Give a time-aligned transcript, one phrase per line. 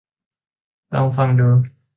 [0.93, 1.47] ลองฟังดู